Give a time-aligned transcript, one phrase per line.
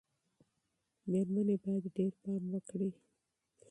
[1.09, 2.89] مېرمنې باید ډېر پام وکړي.